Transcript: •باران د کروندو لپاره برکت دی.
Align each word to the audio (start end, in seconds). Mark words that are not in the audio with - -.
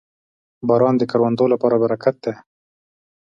•باران 0.67 0.95
د 0.97 1.03
کروندو 1.11 1.45
لپاره 1.53 1.75
برکت 1.83 2.15
دی. 2.23 2.33